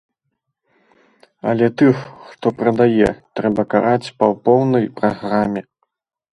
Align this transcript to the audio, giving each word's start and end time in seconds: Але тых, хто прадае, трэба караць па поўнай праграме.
Але 1.51 1.67
тых, 1.81 1.95
хто 2.31 2.47
прадае, 2.63 3.09
трэба 3.43 3.69
караць 3.77 4.13
па 4.23 4.33
поўнай 4.51 4.93
праграме. 5.01 5.61